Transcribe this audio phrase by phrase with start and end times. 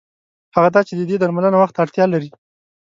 [0.55, 2.29] هغه دا چې د دې درملنه وخت ته اړتیا لري.